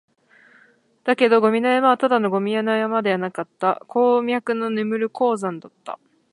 [1.03, 5.99] だけど、ゴミの山はただのゴミ山ではなかった、鉱脈の眠る鉱山だった